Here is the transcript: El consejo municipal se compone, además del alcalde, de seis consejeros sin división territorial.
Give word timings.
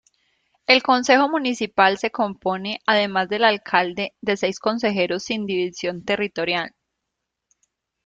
El 0.65 0.81
consejo 0.81 1.29
municipal 1.29 1.99
se 1.99 2.09
compone, 2.09 2.81
además 2.87 3.29
del 3.29 3.43
alcalde, 3.43 4.15
de 4.19 4.35
seis 4.35 4.59
consejeros 4.59 5.21
sin 5.21 5.45
división 5.45 6.03
territorial. 6.03 6.73